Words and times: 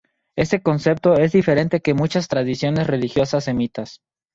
Este 0.35 0.63
concepto 0.63 1.13
es 1.13 1.31
diferente 1.31 1.79
que 1.81 1.93
muchas 1.93 2.27
tradiciones 2.27 2.87
religiosas 2.87 3.43
semitas. 3.43 3.99